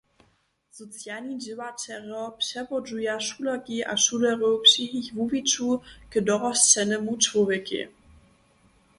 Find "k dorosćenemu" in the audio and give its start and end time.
6.11-7.13